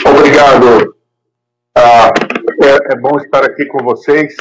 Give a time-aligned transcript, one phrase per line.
[0.00, 0.96] Obrigado.
[1.76, 2.10] Ah,
[2.62, 4.34] é, é, bom estar aqui com vocês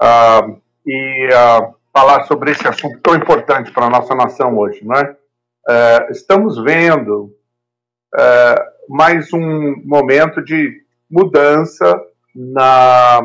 [0.00, 0.48] ah,
[0.86, 5.16] e ah, falar sobre esse assunto tão importante para a nossa nação hoje, não é?
[5.68, 7.36] é estamos vendo
[8.18, 8.54] é,
[8.88, 12.02] mais um momento de mudança
[12.34, 13.20] na,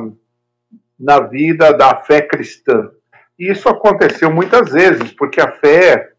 [1.00, 2.92] na vida da fé cristã.
[3.40, 6.12] E isso aconteceu muitas vezes, porque a fé,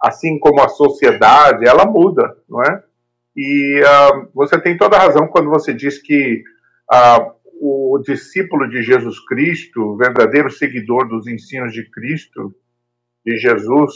[0.00, 2.82] assim como a sociedade, ela muda, não é?
[3.36, 6.42] E uh, você tem toda a razão quando você diz que
[6.92, 12.54] uh, o discípulo de Jesus Cristo, o verdadeiro seguidor dos ensinos de Cristo,
[13.24, 13.92] de Jesus,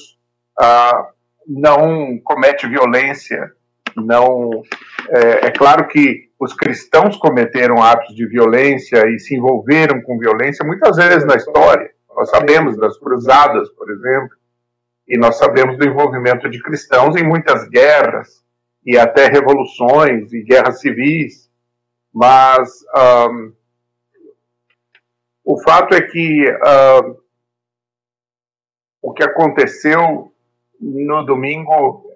[0.60, 1.14] uh,
[1.46, 3.52] não comete violência,
[3.96, 4.62] não.
[5.09, 10.64] É, é, claro que os cristãos cometeram atos de violência e se envolveram com violência
[10.64, 11.90] muitas vezes na história.
[12.16, 14.37] Nós sabemos das cruzadas, por exemplo,
[15.06, 18.43] e nós sabemos do envolvimento de cristãos em muitas guerras
[18.84, 21.51] e até revoluções e guerras civis,
[22.12, 22.71] mas
[23.30, 23.52] um,
[25.45, 27.16] o fato é que uh,
[29.02, 30.32] o que aconteceu
[30.80, 32.10] no domingo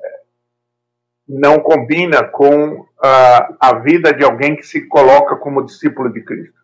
[1.28, 6.58] não combina com uh, a vida de alguém que se coloca como discípulo de Cristo.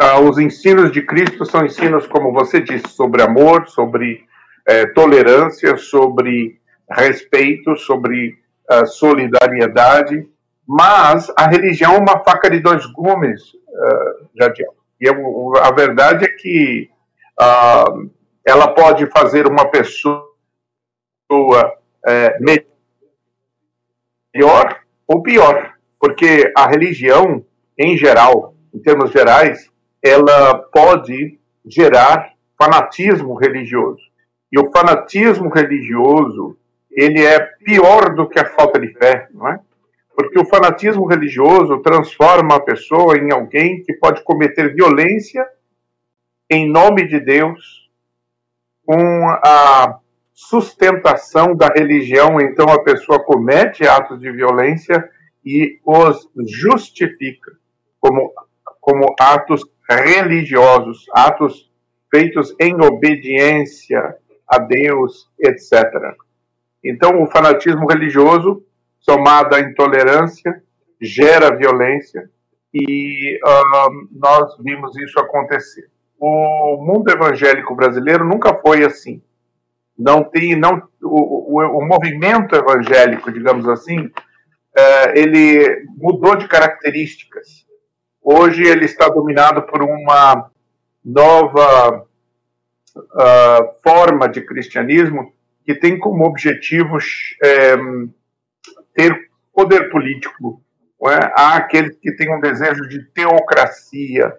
[0.00, 4.28] Uh, os ensinos de Cristo são ensinos, como você disse, sobre amor, sobre
[4.70, 6.57] eh, tolerância, sobre
[6.90, 8.38] respeito, sobre
[8.70, 10.28] uh, solidariedade,
[10.66, 14.74] mas a religião é uma faca de dois gumes, uh, Jadiel.
[15.00, 16.90] E eu, a verdade é que
[17.40, 18.10] uh,
[18.44, 20.26] ela pode fazer uma pessoa
[21.30, 22.62] uh,
[24.34, 27.44] melhor ou pior, porque a religião,
[27.78, 29.70] em geral, em termos gerais,
[30.02, 34.02] ela pode gerar fanatismo religioso.
[34.50, 36.56] E o fanatismo religioso
[36.98, 39.60] ele é pior do que a falta de fé, não é?
[40.16, 45.46] Porque o fanatismo religioso transforma a pessoa em alguém que pode cometer violência
[46.50, 47.88] em nome de Deus,
[48.84, 50.00] com a
[50.32, 55.08] sustentação da religião, então a pessoa comete atos de violência
[55.44, 57.52] e os justifica
[58.00, 58.32] como,
[58.80, 61.70] como atos religiosos, atos
[62.10, 64.16] feitos em obediência
[64.48, 66.16] a Deus, etc.
[66.84, 68.62] Então, o fanatismo religioso,
[69.00, 70.62] somado à intolerância,
[71.00, 72.30] gera violência
[72.72, 75.88] e uh, nós vimos isso acontecer.
[76.18, 79.22] O mundo evangélico brasileiro nunca foi assim.
[79.96, 87.66] Não tem, não, o, o, o movimento evangélico, digamos assim, uh, ele mudou de características.
[88.22, 90.50] Hoje ele está dominado por uma
[91.04, 92.04] nova
[92.96, 95.32] uh, forma de cristianismo
[95.68, 96.96] que tem como objetivo
[97.44, 97.76] é,
[98.94, 100.62] ter poder político.
[101.02, 101.30] É?
[101.36, 104.34] Há aqueles que têm um desejo de teocracia,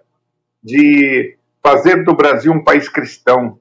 [0.64, 3.60] de fazer do Brasil um país cristão,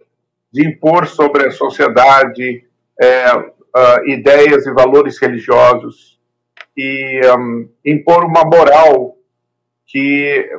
[0.50, 2.64] de impor sobre a sociedade
[2.98, 6.18] é, uh, ideias e valores religiosos
[6.74, 9.14] e um, impor uma moral
[9.86, 10.50] que,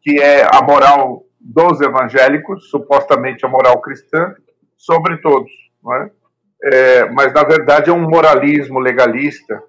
[0.00, 4.34] que é a moral dos evangélicos, supostamente a moral cristã,
[4.82, 5.50] sobre todos.
[5.82, 6.10] Não é?
[6.64, 9.62] É, mas, na verdade, é um moralismo legalista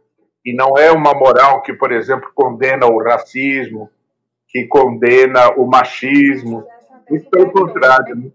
[0.44, 3.90] e não é uma moral que, por exemplo, condena o racismo,
[4.48, 6.68] que condena o machismo.
[7.12, 8.16] Isso pelo contrário.
[8.16, 8.32] Né?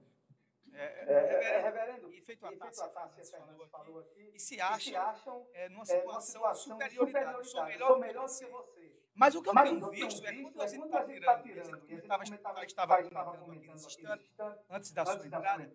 [4.34, 8.46] E se acham é, numa situação de superioridade, sou melhor do que você.
[9.18, 12.70] Mas o que eu Mas tenho visto é quando a gente está tirando, a gente
[12.70, 14.30] estava comentando aqui nesse instante,
[14.70, 15.70] antes da sua entrada,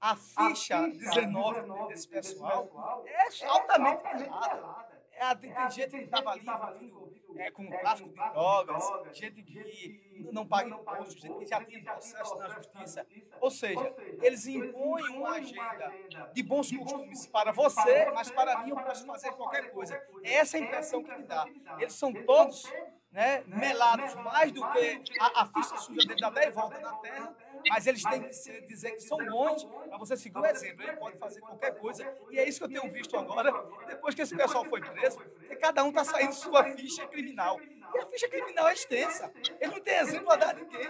[0.00, 4.95] a ficha 19 desse pessoal é altamente errada.
[5.18, 10.28] É, tem, tem gente que estava ali envolvido é, com tráfico de drogas, gente que
[10.32, 13.06] não paga imposto, gente que já tinha processo na justiça.
[13.40, 15.92] Ou seja, eles impõem uma agenda
[16.32, 20.00] de bons costumes para você, mas para mim eu posso fazer qualquer coisa.
[20.22, 21.46] Essa é a impressão que me dá.
[21.78, 22.64] Eles são todos
[23.10, 27.34] né, melados mais do que a, a ficha suja dele dá 10 voltas na terra,
[27.68, 30.82] mas eles têm que ser, dizer que são bons para você seguir o exemplo.
[30.82, 32.06] Ele pode fazer qualquer coisa.
[32.30, 33.52] E é isso que eu tenho visto agora,
[33.86, 35.18] depois que esse pessoal foi preso,
[35.48, 37.60] que cada um está saindo sua ficha criminal.
[37.94, 39.30] E a ficha criminal é extensa.
[39.60, 40.88] Ele não tem exemplo a dar a ninguém.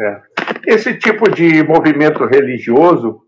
[0.00, 0.22] É.
[0.66, 3.22] Esse tipo de movimento religioso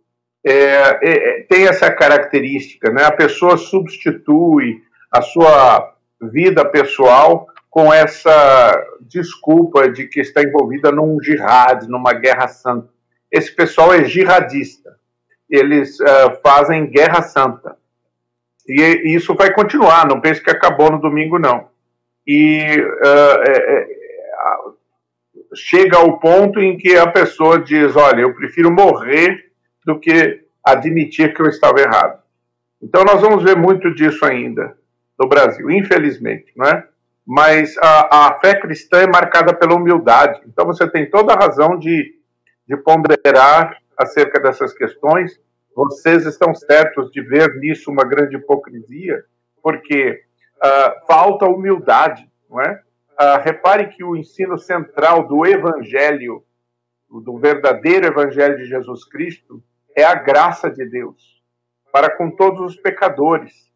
[0.45, 3.05] é, é, é, tem essa característica, né?
[3.05, 11.21] A pessoa substitui a sua vida pessoal com essa desculpa de que está envolvida num
[11.23, 12.89] jihad, numa guerra santa.
[13.31, 14.97] Esse pessoal é jihadista.
[15.49, 17.77] Eles uh, fazem guerra santa.
[18.67, 21.69] E isso vai continuar, não pense que acabou no domingo, não.
[22.27, 23.87] E uh, é, é,
[25.55, 29.51] chega ao ponto em que a pessoa diz: Olha, eu prefiro morrer
[29.87, 32.23] do que admitir que eu estava errado.
[32.83, 34.77] Então, nós vamos ver muito disso ainda
[35.19, 36.87] no Brasil, infelizmente, não é?
[37.31, 40.41] Mas a, a fé cristã é marcada pela humildade.
[40.47, 42.15] Então, você tem toda a razão de,
[42.67, 45.39] de ponderar acerca dessas questões.
[45.77, 49.23] Vocês estão certos de ver nisso uma grande hipocrisia,
[49.63, 50.23] porque
[50.57, 52.81] uh, falta humildade, não é?
[53.21, 56.43] Uh, repare que o ensino central do Evangelho,
[57.11, 59.63] do verdadeiro Evangelho de Jesus Cristo,
[59.95, 61.39] é a graça de Deus
[61.93, 63.68] para com todos os pecadores.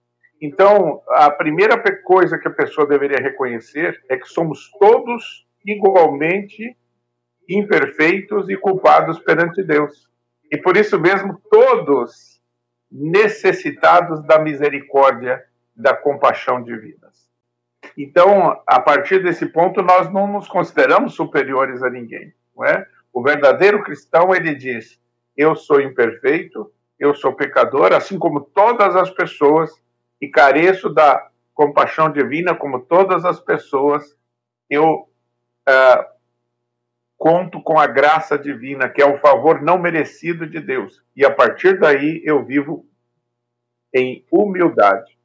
[0.43, 6.77] Então, a primeira coisa que a pessoa deveria reconhecer é que somos todos igualmente
[7.49, 10.11] imperfeitos e culpados perante Deus.
[10.51, 12.41] E por isso mesmo, todos
[12.91, 15.41] necessitados da misericórdia,
[15.77, 17.13] da compaixão divina.
[17.97, 22.85] Então, a partir desse ponto, nós não nos consideramos superiores a ninguém, não é?
[23.13, 24.99] O verdadeiro cristão, ele diz:
[25.37, 29.71] eu sou imperfeito, eu sou pecador, assim como todas as pessoas,
[30.23, 34.17] e careço da compaixão divina, como todas as pessoas,
[34.71, 35.11] eu
[35.69, 36.05] uh,
[37.19, 41.05] conto com a graça divina, que é o favor não merecido de Deus.
[41.17, 42.89] E a partir daí eu vivo
[43.93, 45.19] em humildade.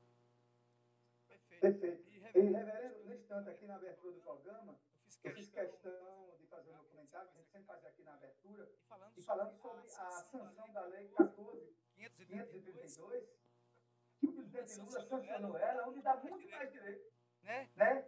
[1.61, 2.01] Perfeito.
[2.09, 4.79] E, reverendo, aqui na abertura do programa,
[5.23, 5.93] eu fiz questão
[6.39, 8.67] de fazer um comentário, que a gente sempre faz aqui na abertura,
[9.15, 13.46] e falando sobre a sanção da Lei 14.532,
[14.67, 17.11] presidente Lula sancionou ela, onde dá muito mais direito.
[17.43, 17.69] Né?
[17.75, 18.05] né?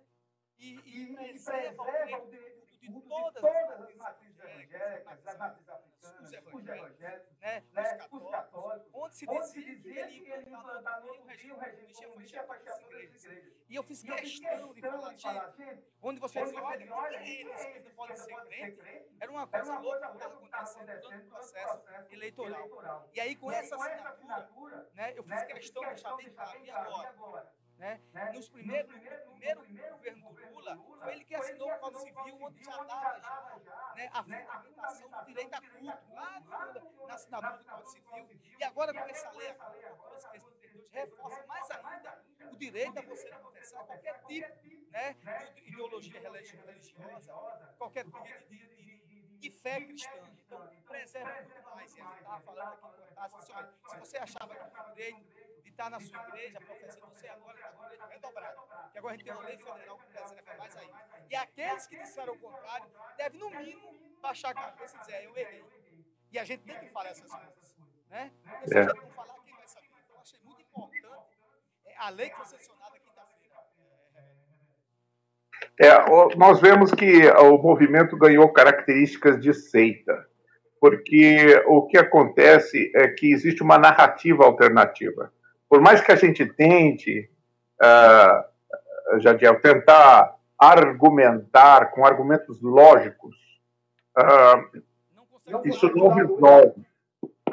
[0.58, 1.84] E, e, e preserva
[2.22, 5.89] o direito de culto de todas as matrizes evangélicas, das matrizes africanas,
[6.22, 7.64] os evangélicos, né?
[7.72, 7.98] né?
[8.12, 13.60] os católicos, onde se dizia que ele ia implantar no o regime comunista para igrejas.
[13.70, 18.16] E eu fiz questão de falar, gente, onde você olha, olha eles que não podem
[18.16, 18.80] ser crentes,
[19.20, 23.10] era uma coisa louca que estava acontecendo durante o processo eleitoral.
[23.14, 27.59] E aí, com essa assinatura, né, eu fiz questão de deixar bem claro, e agora?
[27.80, 27.98] Né?
[28.14, 28.32] né?
[28.34, 32.38] Nos primeiros, no primeiro, primeiro governo do Lula, foi ele que assinou o Código Civil,
[32.42, 37.58] onde já dava já, né, a fundamentação do direito a culto, lá no, na assinatura
[37.58, 38.58] do Código Civil.
[38.60, 40.28] E agora, com essa lei, a 14,
[40.92, 42.22] reforça mais ainda
[42.52, 45.14] o direito a você professar qualquer tipo né,
[45.56, 47.34] de ideologia religiosa,
[47.78, 50.12] qualquer tipo de, de, de fé cristã.
[50.46, 51.96] Então, preserva muito mais.
[51.96, 55.90] E a gente estava falando aqui assim, olha, se você achava que o direito está
[55.90, 58.60] na sua igreja, professor, você agora está com direito redobrado.
[58.92, 61.00] Que agora a gente tem uma lei federal que preserva mais ainda.
[61.30, 65.38] E aqueles que disseram o contrário devem, no mínimo, baixar a cabeça e dizer, eu
[65.38, 65.64] errei.
[66.32, 67.76] E a gente tem que falar essas coisas.
[68.10, 68.32] Né?
[68.44, 69.88] Porque se a gente não falar, quem vai saber?
[69.88, 71.38] Então, eu achei muito importante
[71.86, 73.56] é, a lei que foi sancionada quinta-feira.
[75.80, 80.28] É, nós vemos que o movimento ganhou características de seita,
[80.80, 85.34] porque o que acontece é que existe uma narrativa alternativa
[85.70, 87.30] por mais que a gente tente,
[87.82, 93.36] uh, Jadiel, tentar argumentar com argumentos lógicos,
[94.18, 94.82] uh,
[95.64, 96.86] isso não resolve.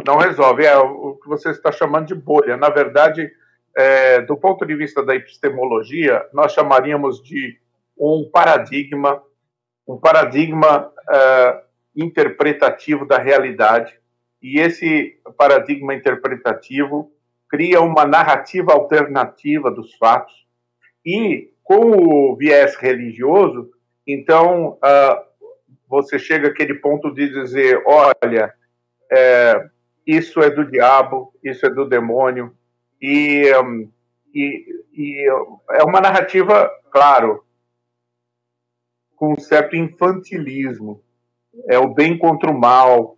[0.04, 0.64] Não resolve.
[0.64, 2.56] É o que você está chamando de bolha.
[2.56, 3.30] Na verdade,
[3.76, 7.58] é, do ponto de vista da epistemologia, nós chamaríamos de
[7.98, 9.22] um paradigma,
[9.86, 11.60] um paradigma uh,
[11.94, 13.98] interpretativo da realidade.
[14.43, 17.10] E esse paradigma interpretativo
[17.48, 20.46] cria uma narrativa alternativa dos fatos.
[21.05, 23.70] E com o viés religioso,
[24.06, 25.26] então uh,
[25.88, 28.55] você chega àquele ponto de dizer: olha,
[29.10, 29.69] é,
[30.06, 32.56] isso é do diabo, isso é do demônio,
[33.00, 33.91] e, um,
[34.34, 35.29] e, e
[35.70, 37.44] é uma narrativa, claro,
[39.17, 41.03] com um certo infantilismo.
[41.69, 43.17] É o bem contra o mal,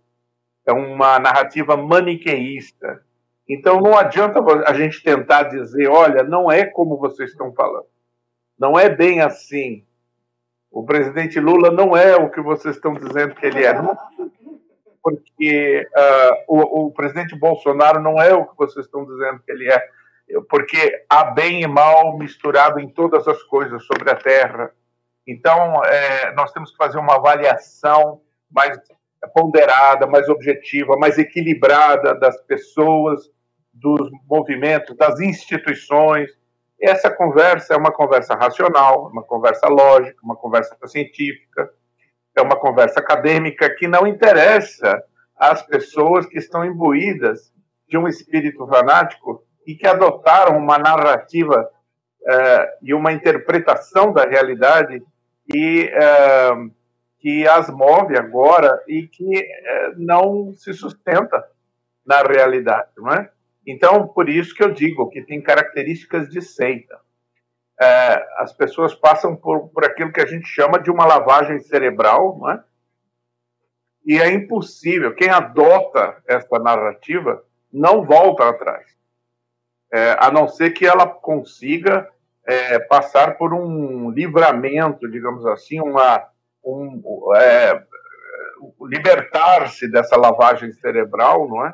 [0.65, 3.03] é uma narrativa maniqueísta.
[3.49, 7.87] Então não adianta a gente tentar dizer, olha, não é como vocês estão falando.
[8.57, 9.83] Não é bem assim.
[10.69, 13.73] O presidente Lula não é o que vocês estão dizendo que ele é.
[13.73, 13.97] Não,
[15.01, 19.71] porque uh, o, o, presidente Bolsonaro não é o que vocês estão dizendo que ele
[19.71, 19.83] é.
[20.47, 24.71] Porque há bem e mal misturado em todas as coisas sobre a Terra.
[25.25, 28.77] Então, é, nós temos que fazer uma avaliação mais
[29.33, 33.29] ponderada, mais objetiva, mais equilibrada das pessoas,
[33.79, 36.29] dos movimentos, das instituições.
[36.81, 41.69] Essa conversa é uma conversa racional, uma conversa lógica, uma conversa científica,
[42.35, 45.03] é uma conversa acadêmica que não interessa
[45.35, 47.51] às pessoas que estão imbuídas
[47.87, 51.69] de um espírito fanático e que adotaram uma narrativa
[52.21, 55.03] uh, e uma interpretação da realidade
[55.53, 56.71] e uh,
[57.19, 61.43] que as move agora e que uh, não se sustenta
[62.05, 63.29] na realidade, não é?
[63.71, 66.99] Então, por isso que eu digo que tem características de seita.
[68.37, 72.51] as pessoas passam por, por aquilo que a gente chama de uma lavagem cerebral, não
[72.51, 72.63] é?
[74.05, 75.13] E é impossível.
[75.13, 78.85] Quem adota essa narrativa não volta atrás.
[79.93, 82.09] É, a não ser que ela consiga
[82.45, 86.27] é, passar por um livramento, digamos assim, uma,
[86.63, 87.01] um,
[87.35, 87.83] é,
[88.81, 91.73] libertar-se dessa lavagem cerebral, não é?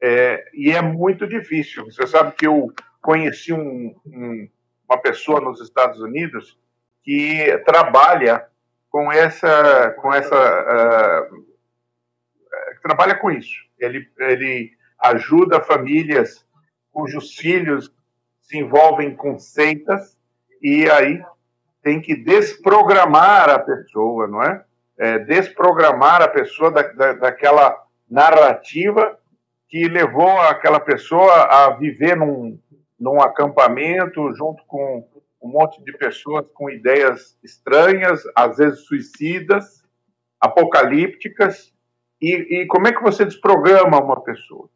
[0.00, 0.44] É?
[0.54, 1.84] E é muito difícil.
[1.86, 4.48] Você sabe que eu conheci um, um,
[4.88, 6.58] uma pessoa nos Estados Unidos
[7.02, 8.46] que trabalha
[8.90, 11.46] com essa, com essa, uh,
[12.82, 13.66] trabalha com isso.
[13.78, 16.46] Ele, ele ajuda famílias
[16.92, 17.92] cujos filhos
[18.42, 20.18] se envolvem com seitas
[20.60, 21.22] e aí
[21.82, 24.64] tem que desprogramar a pessoa, não é?
[24.98, 29.18] é desprogramar a pessoa da, da, daquela narrativa
[29.68, 32.58] que levou aquela pessoa a viver num,
[32.98, 35.06] num acampamento junto com
[35.42, 39.84] um monte de pessoas com ideias estranhas, às vezes suicidas,
[40.40, 41.72] apocalípticas.
[42.20, 44.68] E, e como é que você desprograma uma pessoa?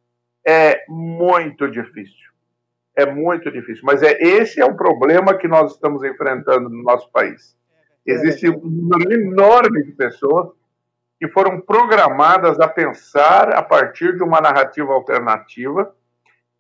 [0.47, 2.33] É muito difícil
[2.97, 3.83] é muito difícil.
[3.85, 7.57] Mas é esse é o problema que nós estamos enfrentando no nosso país.
[8.07, 10.51] Existe um número enorme de pessoas
[11.23, 15.95] que foram programadas a pensar a partir de uma narrativa alternativa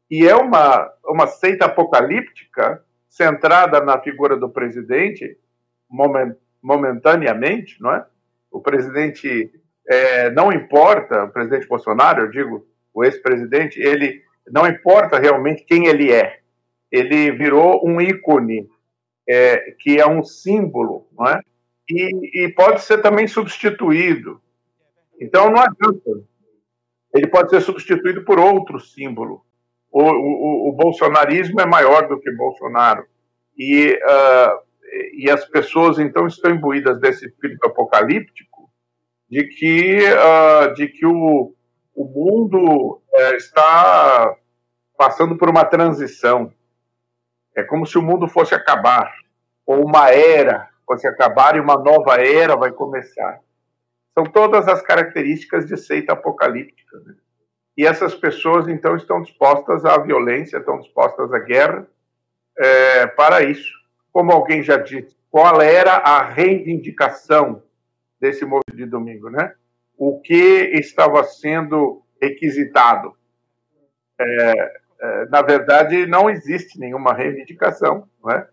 [0.09, 5.37] e é uma, uma seita apocalíptica centrada na figura do presidente
[5.90, 8.07] moment, momentaneamente, não é?
[8.52, 9.50] O presidente
[9.88, 12.64] é, não importa, o presidente Bolsonaro, eu digo,
[12.95, 16.38] o ex-presidente, ele não importa realmente quem ele é,
[16.88, 18.69] ele virou um ícone,
[19.28, 21.40] é, que é um símbolo, não é?
[21.90, 24.40] E, e, pode ser também substituído.
[25.21, 26.25] Então não adianta.
[27.14, 29.45] Ele pode ser substituído por outro símbolo.
[29.90, 33.04] O, o, o bolsonarismo é maior do que Bolsonaro.
[33.57, 34.62] E, uh,
[35.19, 38.71] e as pessoas então estão imbuídas desse espírito apocalíptico
[39.28, 41.54] de que, uh, de que o,
[41.95, 44.35] o mundo é, está
[44.97, 46.52] passando por uma transição.
[47.54, 49.12] É como se o mundo fosse acabar,
[49.66, 53.40] ou uma era fosse acabar e uma nova era vai começar.
[54.14, 56.99] São todas as características de seita apocalíptica.
[57.00, 57.14] Né?
[57.76, 61.87] E essas pessoas, então, estão dispostas à violência, estão dispostas à guerra
[62.59, 63.73] é, para isso.
[64.12, 67.62] Como alguém já disse, qual era a reivindicação
[68.21, 69.54] desse movimento de domingo, né?
[69.97, 73.16] O que estava sendo requisitado.
[74.21, 78.09] É, é, na verdade, não existe nenhuma reivindicação.
[78.23, 78.47] Não é?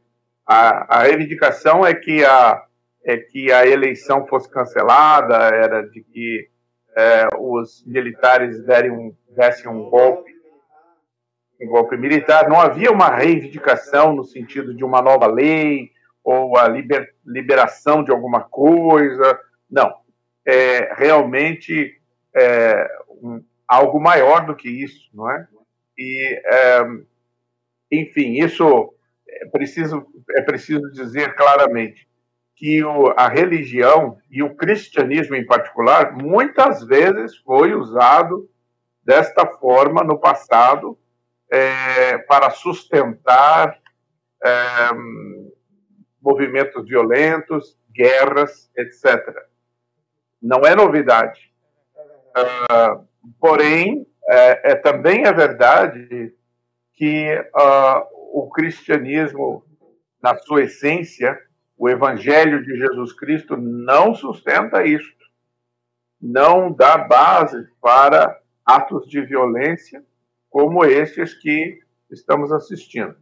[0.50, 2.66] a, a reivindicação é que a,
[3.04, 6.50] é que a eleição fosse cancelada, era de que
[6.96, 10.32] é, os militares derem um, dessem um golpe,
[11.62, 12.50] um golpe militar.
[12.50, 15.92] Não havia uma reivindicação no sentido de uma nova lei
[16.24, 19.40] ou a liber, liberação de alguma coisa.
[19.70, 19.94] Não.
[20.46, 22.00] É realmente
[22.36, 25.48] é, um, algo maior do que isso, não é?
[25.98, 26.82] E, é,
[27.92, 28.94] enfim, isso
[29.28, 32.09] é preciso, é preciso dizer claramente
[32.60, 38.50] que o, a religião e o cristianismo em particular muitas vezes foi usado
[39.02, 41.00] desta forma no passado
[41.50, 43.80] é, para sustentar
[44.44, 44.90] é,
[46.22, 49.26] movimentos violentos, guerras, etc.
[50.42, 51.50] Não é novidade.
[52.36, 53.08] Uh,
[53.40, 56.34] porém, é, é, também é verdade
[56.94, 59.64] que uh, o cristianismo,
[60.22, 61.40] na sua essência,
[61.80, 65.16] o evangelho de Jesus Cristo não sustenta isso,
[66.22, 70.06] não dá base para atos de violência
[70.50, 71.82] como estes que
[72.12, 73.18] estamos assistindo.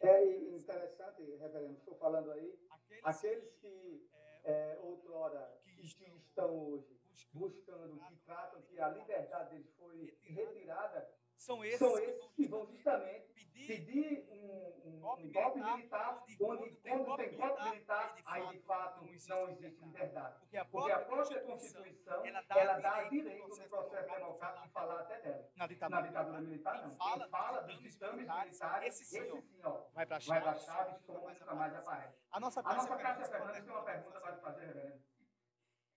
[0.00, 2.54] É interessante, reverendo, estou falando aí,
[3.02, 4.00] aqueles que
[4.44, 6.86] é, outrora que estão hoje
[7.32, 12.64] buscando, que tratam que a liberdade deles foi retirada, são esses, são esses que vão
[12.66, 13.29] justamente
[13.70, 17.30] pedir um, um, golpe, um golpe militar, onde, quando tem golpe
[17.62, 20.40] militar, aí de fato não existe liberdade.
[20.40, 24.66] Porque a própria, Porque a própria Constituição, ela dá, ela dá direito no processo democrático
[24.66, 25.48] de falar até dela.
[25.56, 26.90] Na ditadura, Na ditadura militar, não.
[26.90, 31.74] Quem fala dos ditames militares, esse sim, ó, vai para a chave, e nunca mais
[31.74, 32.18] aparece.
[32.32, 35.00] A nossa Cássia Fernandes tem uma pergunta para fazer, reverendo.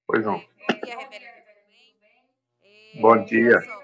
[0.06, 0.38] Pois não.
[0.38, 1.44] Bom dia, reverendo.
[3.02, 3.84] Bom dia.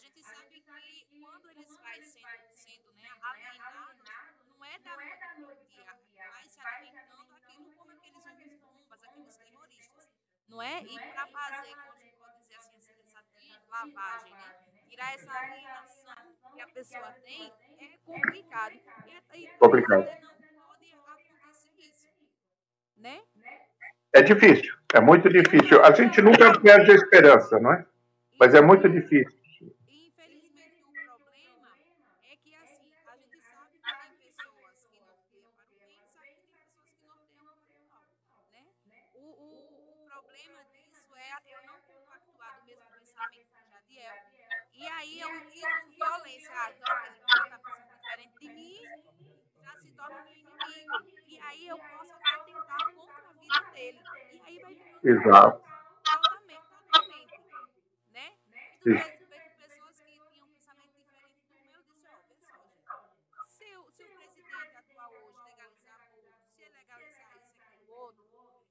[0.00, 4.08] gente sabe que quando eles vai sendo, sendo né, alienados,
[4.48, 10.08] não é da noite dia, vai se alimentando aquilo como aqueles homens bombas, aqueles terroristas,
[10.50, 10.82] não é?
[10.82, 13.22] E para fazer, como pode dizer assim, essa
[13.70, 14.54] lavagem, né?
[14.88, 16.14] Tirar essa alienação
[16.54, 18.72] que a pessoa tem é complicado.
[19.34, 20.04] E, e complicado.
[20.04, 22.08] não pode acontecer isso,
[22.96, 23.22] né?
[24.12, 25.84] É difícil, é muito difícil.
[25.84, 27.86] A gente nunca perde a esperança, não é?
[28.40, 29.38] Mas é muito difícil.
[29.86, 31.70] Infelizmente, o problema
[32.24, 36.34] é que, assim, a gente sabe que tem pessoas que norteiam para o bem, sabe
[36.34, 38.02] que tem pessoas que norteiam para o mal,
[38.50, 38.64] né?
[39.14, 39.48] O, o,
[39.92, 44.16] o problema disso é eu não compactuar do mesmo pensamento que Jadiel.
[44.74, 46.49] E aí eu ir com violência.
[46.60, 48.82] Ah, então aquele cara está diferente de mim,
[49.64, 51.26] já se torna meu inimigo.
[51.26, 54.02] E aí eu posso até tentar contra a vida dele.
[54.32, 55.64] E aí vai Exato.
[56.04, 57.40] totalmente, totalmente.
[58.10, 58.36] Né?
[58.82, 62.06] Tudo bem, tudo bem com pessoas que tinham um pensamento diferente do meu, eu disse,
[62.06, 62.46] ó, gente.
[63.46, 66.10] Se o, se o presidente atual hoje legalizar
[66.46, 68.28] se legalizar isso, aquilo, outro,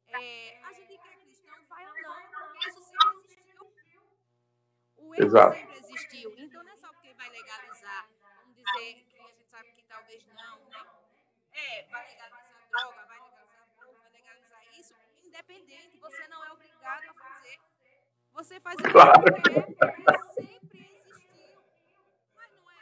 [0.10, 3.80] é, a gente que é cristão vai andando, porque isso sempre existiu.
[4.98, 5.56] O erro Exato.
[5.56, 6.34] sempre existiu.
[6.38, 10.26] Então não é só porque vai legalizar, vamos dizer que a gente sabe que talvez
[10.28, 10.86] não, né?
[11.52, 14.94] É, vai legalizar droga, vai legalizar aborto, vai legalizar isso,
[15.50, 17.58] independente, você não é obrigado a fazer.
[18.34, 19.14] Você faz Claro.
[19.22, 21.60] porque é, porque sempre existiu.
[22.36, 22.76] Mas não é?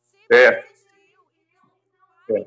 [0.00, 0.64] Sempre É.
[0.64, 1.20] existiu.
[2.28, 2.46] Então,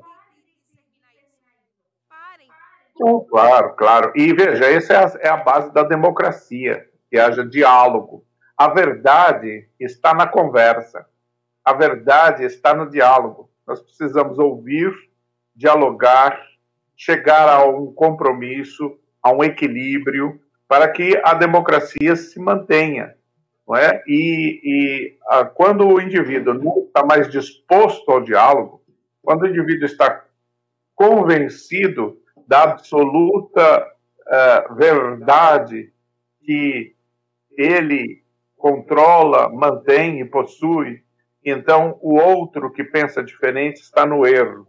[2.08, 2.48] parem.
[2.94, 4.12] Então, claro, claro.
[4.16, 8.26] E veja, essa é a, é a base da democracia, que haja diálogo.
[8.56, 11.08] A verdade está na conversa.
[11.64, 13.50] A verdade está no diálogo.
[13.66, 14.92] Nós precisamos ouvir,
[15.54, 16.40] dialogar,
[16.96, 23.14] chegar a um compromisso, a um equilíbrio, para que a democracia se mantenha.
[23.66, 24.00] Não é?
[24.06, 28.80] E, e ah, quando o indivíduo não está mais disposto ao diálogo,
[29.20, 30.24] quando o indivíduo está
[30.94, 33.86] convencido da absoluta
[34.28, 35.92] uh, verdade
[36.44, 36.94] que
[37.58, 38.22] ele
[38.56, 41.02] controla, mantém e possui,
[41.44, 44.68] então o outro que pensa diferente está no erro.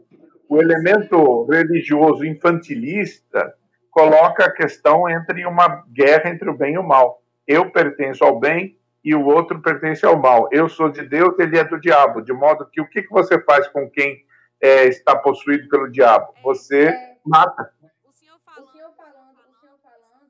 [0.49, 3.53] O elemento religioso infantilista
[4.01, 7.19] coloca a questão entre uma guerra entre o bem e o mal.
[7.47, 10.47] Eu pertenço ao bem e o outro pertence ao mal.
[10.51, 12.21] Eu sou de Deus, ele é do diabo.
[12.21, 14.23] De modo que o que você faz com quem
[14.61, 16.31] é, está possuído pelo diabo?
[16.43, 16.91] Você
[17.25, 17.73] mata.
[18.05, 20.21] O senhor falando, O senhor falando, o senhor falando,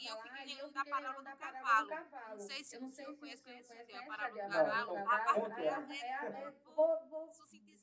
[0.00, 1.62] e eu fiquei eu lembrando da parábola do da cavalo.
[1.62, 2.38] parábola do cavalo.
[2.38, 4.42] Não sei se Eu o não sei senhor se conhece, senhor conhece a a parábola
[4.44, 4.96] do cavalo.
[4.96, 5.80] A parábola É a-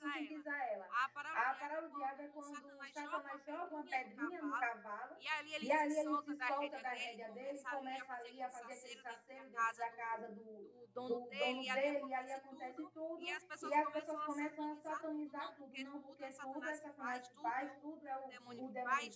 [0.02, 0.86] a- vou, vou- vou sintetizar ela.
[0.86, 1.06] ela.
[1.06, 4.52] A parábola A do parábola do diabo é quando Satanás Satanás joga uma pedrinha no
[4.52, 6.90] cavalo cavalo e ali ele e ali se ele solta se da solta rédea da
[6.90, 9.88] dele, rédea dele, começa ali começa a ali a fazer aquele saceiro dentro da casa
[9.88, 13.20] do, casa do, do dono do dele, dono e ali e acontece tudo.
[13.22, 15.84] E as pessoas E as começam pessoas a começam a satanizar tudo, não, tudo, porque
[15.84, 18.66] não, tudo porque é tudo Satanás é que Satanás faz, tudo é o o, demônio
[18.66, 19.16] o que faz,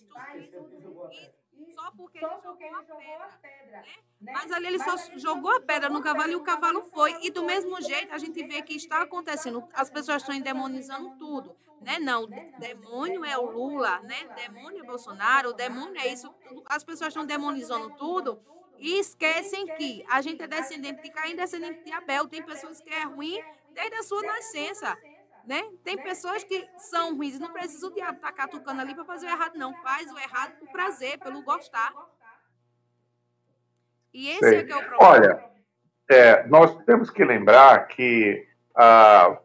[0.50, 1.42] tudo isso.
[1.52, 3.80] E e só porque só ele porque jogou ele a jogou a pedra.
[3.82, 3.94] né?
[4.20, 4.32] né?
[4.32, 6.84] Mas ali ele Mas só jogou a pedra no cavalo e o cavalo e o
[6.86, 7.12] foi.
[7.22, 9.68] E do mesmo E jeito a gente vê que está acontecendo.
[9.74, 10.42] As pessoas As estão pessoas
[10.78, 11.56] estão endemonizando tudo.
[11.80, 11.98] Né?
[11.98, 14.28] Não, demônio é o Lula, né?
[14.36, 16.32] Demônio é Bolsonaro, o Bolsonaro, demônio é isso.
[16.66, 18.40] As pessoas estão demonizando demonizando tudo
[18.78, 22.28] e esquecem que a gente é descendente de Caim, descendente de Abel.
[22.28, 23.42] Tem pessoas que é ruim
[23.74, 24.96] desde a sua nascença.
[25.44, 25.60] Né?
[25.82, 27.38] Tem pessoas que são ruins.
[27.40, 29.74] Não precisa o diabo estar diabo catucando ali para fazer o errado, não.
[29.82, 31.90] Faz o errado por prazer, pelo gostar.
[31.90, 32.22] pelo gostar.
[34.12, 34.58] E esse Sei.
[34.58, 35.12] é que é o problema.
[35.12, 35.50] Olha,
[36.08, 39.38] é, nós temos que lembrar que, ah,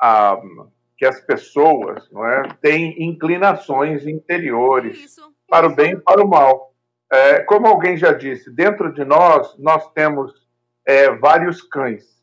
[0.00, 0.40] ah,
[0.96, 5.32] que as pessoas não é, têm inclinações interiores Isso.
[5.48, 6.74] para o bem e para o mal.
[7.12, 10.32] É, como alguém já disse, dentro de nós, nós temos
[10.86, 12.16] é, vários cães.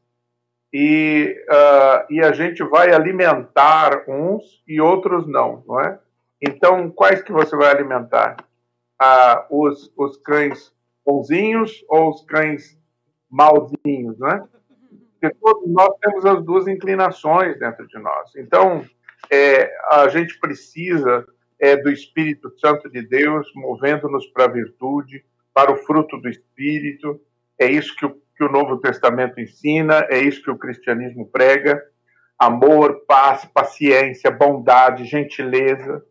[0.73, 5.99] E, ah, e a gente vai alimentar uns e outros não, não é?
[6.41, 8.38] Então, quais que você vai alimentar?
[8.99, 10.73] Ah, os, os cães
[11.05, 12.77] bonzinhos ou os cães
[13.29, 14.43] malzinhos, né?
[15.23, 18.36] Porque todos nós temos as duas inclinações dentro de nós.
[18.36, 18.83] Então,
[19.31, 21.25] é, a gente precisa
[21.57, 27.21] é, do Espírito Santo de Deus movendo-nos para a virtude, para o fruto do Espírito.
[27.57, 31.81] É isso que o, que o Novo Testamento ensina, é isso que o cristianismo prega.
[32.38, 36.03] Amor, paz, paciência, bondade, gentileza,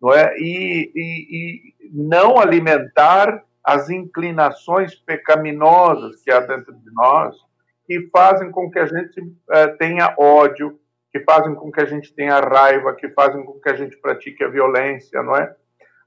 [0.00, 0.32] não é?
[0.38, 7.49] E, e, e não alimentar as inclinações pecaminosas que há dentro de nós,
[7.90, 10.78] que fazem com que a gente uh, tenha ódio,
[11.10, 14.44] que fazem com que a gente tenha raiva, que fazem com que a gente pratique
[14.44, 15.52] a violência, não é?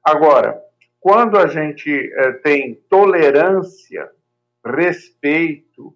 [0.02, 0.62] Agora,
[1.02, 4.10] quando a gente uh, tem tolerância,
[4.66, 5.94] respeito,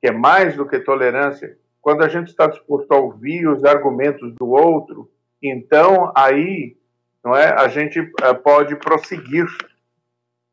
[0.00, 4.34] que é mais do que tolerância, quando a gente está disposto a ouvir os argumentos
[4.36, 6.78] do outro, então aí
[7.22, 9.46] não é, a gente eh, pode prosseguir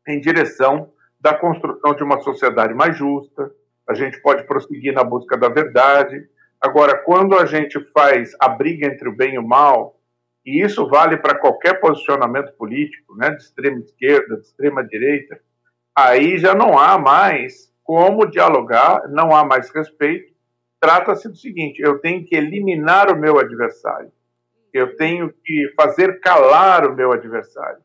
[0.06, 3.50] em direção da construção de uma sociedade mais justa,
[3.88, 6.28] a gente pode prosseguir na busca da verdade.
[6.60, 9.98] Agora, quando a gente faz a briga entre o bem e o mal,
[10.44, 15.40] e isso vale para qualquer posicionamento político, né, de extrema esquerda, de extrema direita,
[15.96, 20.32] aí já não há mais como dialogar, não há mais respeito.
[20.80, 24.12] Trata-se do seguinte: eu tenho que eliminar o meu adversário,
[24.72, 27.80] eu tenho que fazer calar o meu adversário.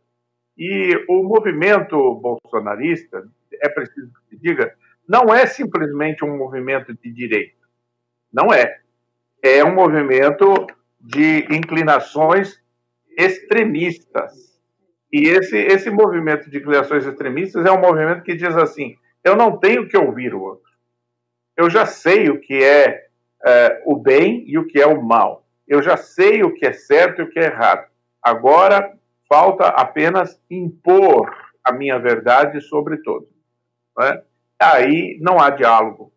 [0.57, 3.23] E o movimento bolsonarista,
[3.61, 4.75] é preciso que se diga,
[5.07, 7.55] não é simplesmente um movimento de direita.
[8.31, 8.79] Não é.
[9.41, 10.67] É um movimento
[10.99, 12.61] de inclinações
[13.17, 14.59] extremistas.
[15.11, 19.57] E esse, esse movimento de inclinações extremistas é um movimento que diz assim: eu não
[19.57, 20.71] tenho que ouvir o outro.
[21.55, 23.07] Eu já sei o que é,
[23.45, 25.45] é o bem e o que é o mal.
[25.67, 27.87] Eu já sei o que é certo e o que é errado.
[28.21, 28.97] Agora
[29.29, 33.29] falta apenas impor a minha verdade sobre todos.
[33.95, 34.23] Não é?
[34.71, 36.11] Aí não há diálogo.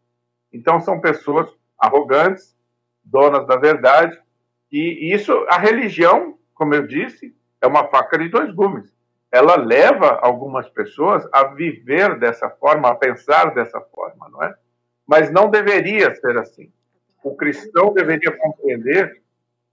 [0.53, 2.57] Então são pessoas arrogantes,
[3.05, 4.19] donas da verdade,
[4.71, 8.93] e isso, a religião, como eu disse, é uma faca de dois gumes.
[9.31, 14.55] Ela leva algumas pessoas a viver dessa forma, a pensar dessa forma, não é?
[15.07, 16.73] Mas não deveria ser assim.
[17.23, 19.23] O cristão deveria compreender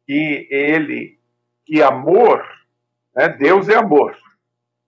[0.05, 1.19] que ele,
[1.65, 2.43] que amor,
[3.15, 3.29] né?
[3.29, 4.15] Deus é amor.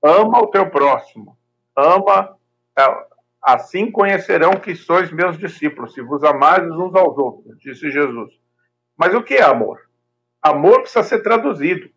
[0.04, 1.38] Ama o teu próximo.
[1.76, 2.38] Ama
[2.78, 3.06] é,
[3.46, 8.34] Assim conhecerão que sois meus discípulos, se vos amares uns aos outros, disse Jesus.
[8.98, 9.80] Mas o que é amor?
[10.42, 11.88] Amor precisa ser traduzido.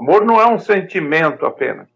[0.00, 1.90] Amor não é um sentimento apenas.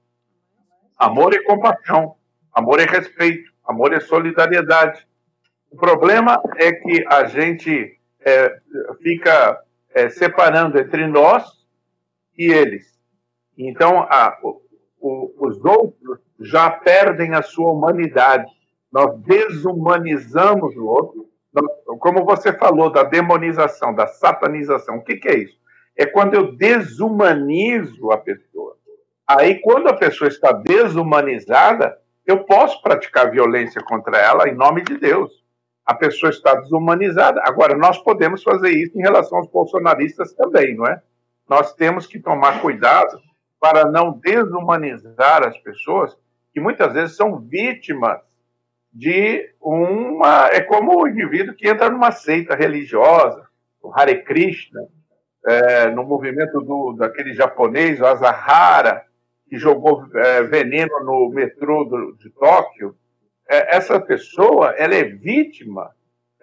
[0.95, 2.17] Amor é compaixão,
[2.53, 5.09] amor é respeito, amor é solidariedade.
[5.71, 8.61] O problema é que a gente é,
[9.03, 9.59] fica
[9.95, 11.47] é, separando entre nós
[12.37, 12.87] e eles.
[13.57, 14.39] Então, a,
[15.01, 18.58] o, os outros já perdem a sua humanidade
[18.91, 21.29] nós desumanizamos o outro,
[22.01, 24.97] como você falou da demonização, da satanização.
[24.97, 25.59] O que, que é isso?
[25.97, 28.77] É quando eu desumanizo a pessoa.
[29.27, 34.97] Aí, quando a pessoa está desumanizada, eu posso praticar violência contra ela em nome de
[34.97, 35.45] Deus.
[35.85, 37.43] A pessoa está desumanizada.
[37.45, 41.03] Agora, nós podemos fazer isso em relação aos bolsonaristas também, não é?
[41.49, 43.19] Nós temos que tomar cuidado
[43.61, 46.17] para não desumanizar as pessoas
[46.53, 48.21] que muitas vezes são vítimas
[48.99, 50.49] de uma.
[50.49, 53.47] É como o indivíduo que entra numa seita religiosa,
[53.81, 54.81] o Hare Krishna,
[55.47, 59.05] é, no movimento do, daquele japonês, o Asahara,
[59.49, 62.97] que jogou é, veneno no metrô do, de Tóquio.
[63.49, 65.93] É, essa pessoa, ela é vítima,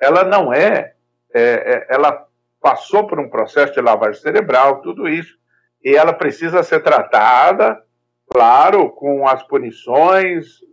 [0.01, 0.93] ela não é,
[1.33, 2.25] é, é, ela
[2.61, 5.35] passou por um processo de lavagem cerebral, tudo isso,
[5.83, 7.83] e ela precisa ser tratada,
[8.31, 10.63] claro, com as punições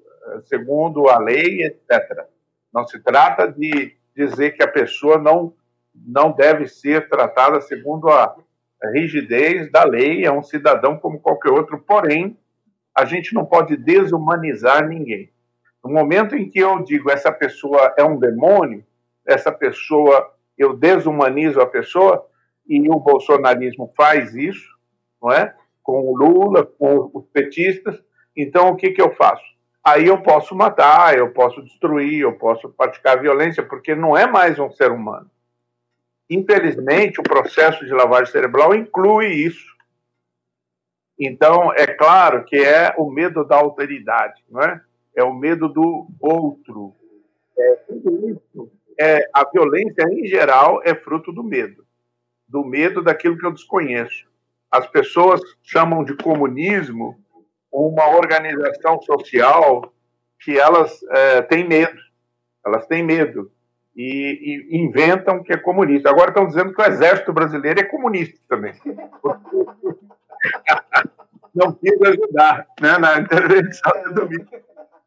[0.47, 2.27] segundo a lei, etc.
[2.73, 5.55] Não se trata de dizer que a pessoa não,
[5.95, 8.35] não deve ser tratada segundo a
[8.93, 12.37] rigidez da lei, é um cidadão como qualquer outro, porém,
[12.95, 15.31] a gente não pode desumanizar ninguém.
[15.83, 18.85] No momento em que eu digo essa pessoa é um demônio,
[19.27, 22.27] essa pessoa, eu desumanizo a pessoa,
[22.67, 24.69] e o bolsonarismo faz isso,
[25.21, 25.55] não é?
[25.83, 28.01] Com o Lula, com os petistas,
[28.37, 29.45] então o que, que eu faço?
[29.85, 34.59] Aí eu posso matar, eu posso destruir, eu posso praticar violência, porque não é mais
[34.59, 35.31] um ser humano.
[36.31, 39.73] Infelizmente, o processo de lavagem cerebral inclui isso.
[41.19, 44.81] Então, é claro que é o medo da alteridade, não é?
[45.15, 46.95] É o medo do outro.
[47.59, 51.85] É, tudo isso, é, a violência, em geral, é fruto do medo.
[52.49, 54.27] Do medo daquilo que eu desconheço.
[54.71, 57.22] As pessoas chamam de comunismo
[57.73, 59.93] uma organização social
[60.39, 61.99] que elas é, têm medo,
[62.65, 63.51] elas têm medo
[63.97, 66.11] e, e, inventam que é comunista.
[66.11, 68.75] Agora estão dizendo que o exército brasileiro é comunista também.
[71.55, 74.49] Não quis ajudar né, na intervenção do domingo.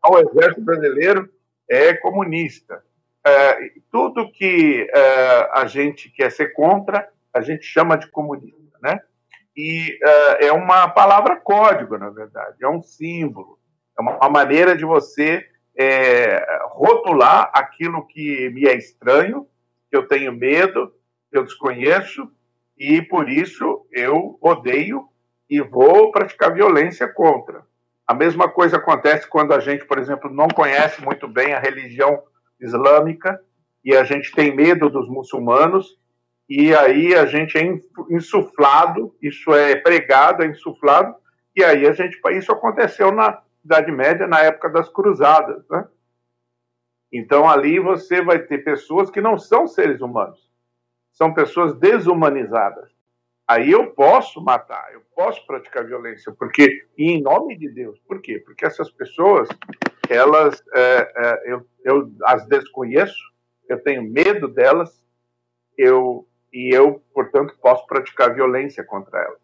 [0.08, 1.30] O exército brasileiro
[1.67, 2.84] é comunista.
[3.25, 9.01] É, tudo que é, a gente quer ser contra, a gente chama de comunista, né?
[9.55, 13.57] E uh, é uma palavra código, na verdade, é um símbolo,
[13.97, 15.45] é uma, uma maneira de você
[15.77, 19.47] é, rotular aquilo que me é estranho,
[19.89, 20.93] que eu tenho medo,
[21.31, 22.29] que eu desconheço,
[22.77, 25.07] e por isso eu odeio
[25.49, 27.63] e vou praticar violência contra.
[28.07, 32.21] A mesma coisa acontece quando a gente, por exemplo, não conhece muito bem a religião
[32.59, 33.39] islâmica
[33.83, 35.97] e a gente tem medo dos muçulmanos,
[36.47, 37.63] e aí a gente é
[38.10, 41.15] insuflado, isso é pregado, é insuflado,
[41.55, 45.88] e aí a gente, isso aconteceu na Idade Média, na época das cruzadas, né?
[47.12, 50.51] Então ali você vai ter pessoas que não são seres humanos,
[51.12, 52.93] são pessoas desumanizadas.
[53.47, 57.99] Aí eu posso matar, eu posso praticar violência, porque e em nome de Deus.
[58.08, 58.39] Por quê?
[58.39, 59.47] Porque essas pessoas,
[60.10, 63.17] elas, é, é, eu, eu as desconheço,
[63.69, 65.03] eu tenho medo delas,
[65.77, 69.39] eu e eu, portanto, posso praticar violência contra elas.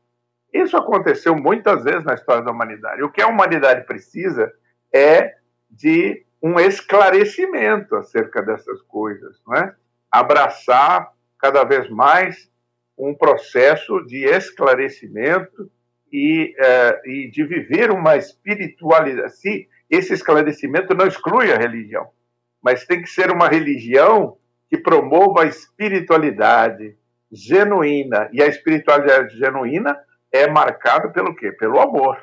[0.53, 3.03] Isso aconteceu muitas vezes na história da humanidade.
[3.03, 4.49] O que a humanidade precisa
[4.93, 5.35] é
[5.69, 9.75] de um esclarecimento acerca dessas coisas, não é?
[10.09, 12.49] Abraçar cada vez mais
[12.97, 15.69] um processo de esclarecimento
[16.11, 19.35] e, uh, e de viver uma espiritualidade.
[19.35, 22.09] Se esse esclarecimento não exclui a religião,
[22.61, 24.37] mas tem que ser uma religião
[24.69, 26.95] que promova a espiritualidade
[27.31, 28.29] genuína.
[28.31, 29.97] E a espiritualidade genuína
[30.31, 31.51] é marcada pelo quê?
[31.51, 32.21] Pelo amor.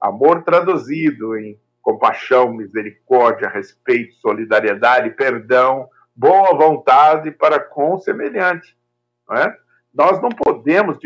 [0.00, 8.76] Amor traduzido em compaixão, misericórdia, respeito, solidariedade, perdão, boa vontade para com o semelhante.
[9.28, 9.56] Não é?
[9.92, 10.98] Nós não podemos,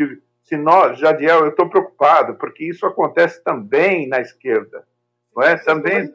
[0.43, 4.87] se nós, Jadiel, eu estou preocupado, porque isso acontece também na esquerda.
[5.35, 5.57] Não é?
[5.57, 6.13] Também.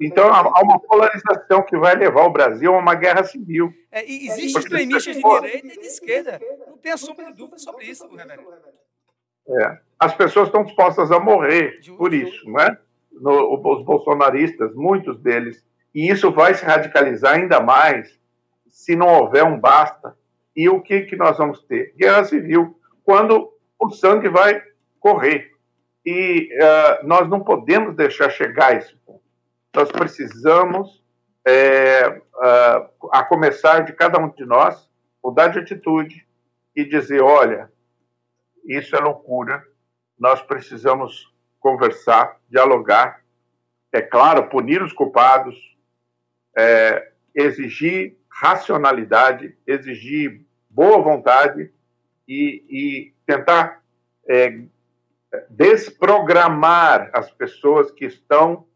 [0.00, 3.72] Então há uma polarização que vai levar o Brasil a uma guerra civil.
[3.90, 6.40] É, e existem extremistas de direita e de esquerda.
[6.68, 8.48] Não tem sombra de dúvida sobre isso, reverendo.
[9.48, 9.78] É.
[9.98, 12.78] As pessoas estão dispostas a morrer por isso, não é?
[13.10, 15.64] No, os bolsonaristas, muitos deles.
[15.92, 18.16] E isso vai se radicalizar ainda mais
[18.70, 20.16] se não houver um basta
[20.54, 21.94] e o que, que nós vamos ter?
[21.96, 24.62] Guerra civil, quando o sangue vai
[25.00, 25.50] correr.
[26.04, 28.97] E uh, nós não podemos deixar chegar a ponto.
[29.78, 31.00] Nós precisamos,
[31.46, 34.90] é, uh, a começar de cada um de nós,
[35.22, 36.26] mudar de atitude
[36.74, 37.70] e dizer: olha,
[38.66, 39.64] isso é loucura,
[40.18, 43.22] nós precisamos conversar, dialogar,
[43.92, 45.54] é claro, punir os culpados,
[46.58, 51.70] é, exigir racionalidade, exigir boa vontade
[52.26, 53.80] e, e tentar
[54.28, 54.58] é,
[55.48, 58.66] desprogramar as pessoas que estão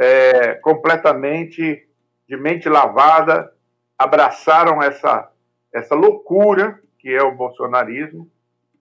[0.00, 1.86] é, completamente
[2.26, 3.52] de mente lavada,
[3.98, 5.30] abraçaram essa,
[5.70, 8.30] essa loucura que é o bolsonarismo,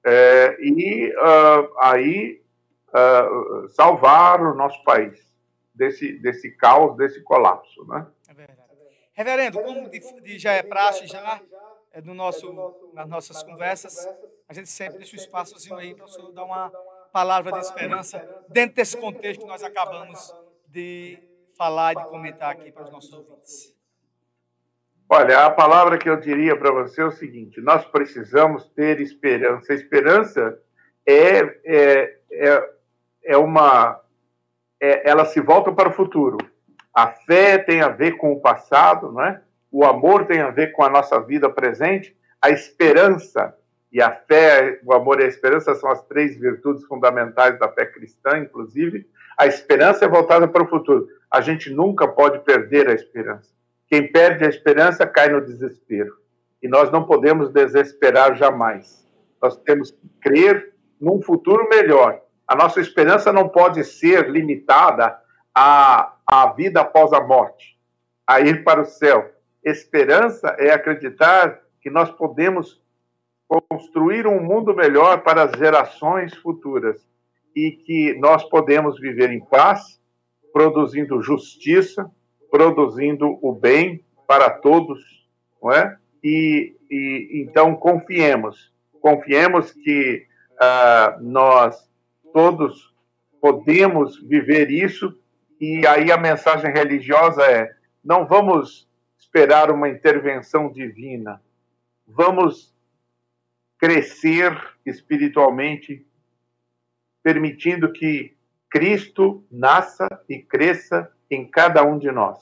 [0.05, 2.41] é, e uh, aí
[2.89, 5.19] uh, salvar o nosso país
[5.73, 7.85] desse, desse caos, desse colapso.
[7.85, 8.07] Né?
[8.29, 8.59] É verdade.
[9.13, 11.41] Reverendo, como de, de já é praxe, já
[11.91, 14.07] é, no nosso, nas nossas conversas,
[14.47, 16.69] a gente sempre deixa um espaçozinho aí para o senhor dar uma
[17.11, 20.33] palavra de esperança dentro desse contexto que nós acabamos
[20.71, 21.19] de
[21.57, 23.75] falar de comentar aqui para os nossos ouvintes.
[25.09, 29.73] Olha, a palavra que eu diria para você é o seguinte: nós precisamos ter esperança.
[29.73, 30.59] Esperança
[31.05, 32.69] é, é, é,
[33.23, 33.99] é uma.
[34.79, 36.37] É, ela se volta para o futuro.
[36.93, 39.41] A fé tem a ver com o passado, não é?
[39.71, 43.55] o amor tem a ver com a nossa vida presente, a esperança
[43.91, 47.85] e a fé, o amor e a esperança são as três virtudes fundamentais da fé
[47.85, 49.07] cristã, inclusive.
[49.39, 51.07] A esperança é voltada para o futuro.
[51.31, 53.49] A gente nunca pode perder a esperança.
[53.87, 56.17] Quem perde a esperança cai no desespero.
[56.61, 59.07] E nós não podemos desesperar jamais.
[59.41, 62.19] Nós temos que crer num futuro melhor.
[62.45, 65.17] A nossa esperança não pode ser limitada
[65.55, 67.79] à, à vida após a morte,
[68.27, 72.81] a ir para o céu Esperança é acreditar que nós podemos
[73.47, 77.05] construir um mundo melhor para as gerações futuras
[77.55, 79.99] e que nós podemos viver em paz,
[80.53, 82.09] produzindo justiça,
[82.49, 84.99] produzindo o bem para todos,
[85.61, 85.97] não é?
[86.23, 91.89] E, e então confiemos, confiemos que uh, nós
[92.33, 92.93] todos
[93.41, 95.17] podemos viver isso
[95.59, 97.69] e aí a mensagem religiosa é
[98.03, 101.41] não vamos esperar uma intervenção divina.
[102.07, 102.73] Vamos
[103.77, 104.51] crescer
[104.85, 106.05] espiritualmente,
[107.23, 108.35] permitindo que
[108.69, 112.37] Cristo nasça e cresça em cada um de nós.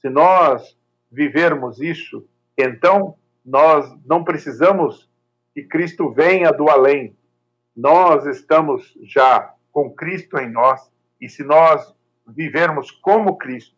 [0.00, 0.76] Se nós
[1.10, 2.26] vivermos isso,
[2.58, 5.08] então nós não precisamos
[5.54, 7.16] que Cristo venha do além.
[7.76, 10.90] Nós estamos já com Cristo em nós,
[11.20, 11.94] e se nós
[12.26, 13.76] vivermos como Cristo,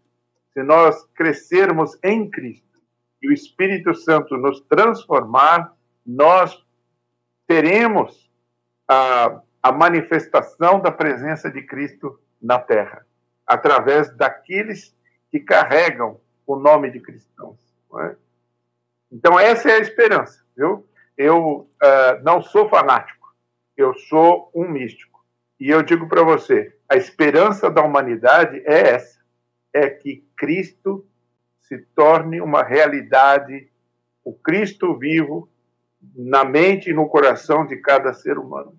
[0.53, 2.81] se nós crescermos em Cristo
[3.23, 6.63] e o Espírito Santo nos transformar, nós
[7.47, 8.31] teremos
[8.89, 13.05] a, a manifestação da presença de Cristo na terra,
[13.45, 14.97] através daqueles
[15.29, 17.59] que carregam o nome de cristãos.
[18.01, 18.15] É?
[19.11, 20.89] Então, essa é a esperança, viu?
[21.19, 23.35] Eu uh, não sou fanático,
[23.77, 25.27] eu sou um místico.
[25.59, 29.19] E eu digo para você, a esperança da humanidade é essa,
[29.73, 31.05] é que Cristo
[31.63, 33.69] se torne uma realidade,
[34.25, 35.51] o Cristo vivo
[36.15, 38.79] na mente e no coração de cada ser humano.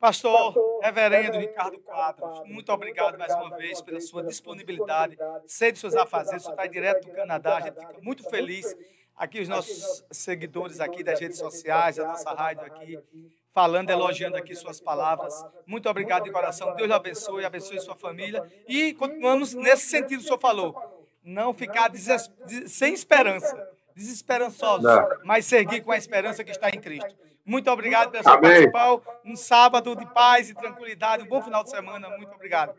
[0.00, 5.96] Pastor, Reverendo Ricardo Quadros, muito obrigado mais uma vez pela sua disponibilidade, sei de seus
[5.96, 7.80] afazeres, você está direto do Canadá, a gente.
[7.80, 8.76] Fica muito feliz.
[9.16, 12.96] Aqui os nossos seguidores aqui das redes sociais, da nossa rádio aqui,
[13.52, 15.44] falando, elogiando aqui suas palavras.
[15.66, 16.76] Muito obrigado de coração.
[16.76, 18.40] Deus lhe abençoe, abençoe sua família.
[18.68, 21.08] E continuamos nesse sentido que o senhor falou.
[21.24, 21.90] Não ficar
[22.66, 24.88] sem esperança, desesperançosos,
[25.24, 27.16] mas seguir com a esperança que está em Cristo.
[27.48, 29.02] Muito obrigado pela sua participação.
[29.24, 31.22] Um sábado de paz e tranquilidade.
[31.22, 32.10] Um bom final de semana.
[32.10, 32.76] Muito obrigado.